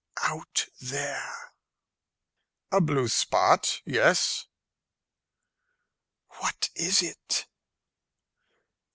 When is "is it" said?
6.75-7.45